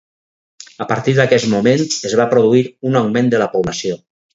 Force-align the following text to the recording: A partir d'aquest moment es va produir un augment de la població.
A 0.85 0.87
partir 0.93 1.13
d'aquest 1.19 1.47
moment 1.53 1.85
es 1.91 2.19
va 2.23 2.29
produir 2.35 2.67
un 2.93 3.03
augment 3.05 3.35
de 3.37 3.47
la 3.47 3.55
població. 3.59 4.05